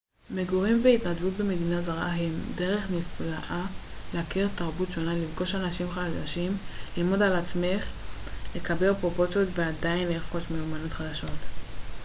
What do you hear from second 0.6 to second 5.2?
והתנדבות במדינה זרה הם דרך נפלאה להכיר תרבות שונה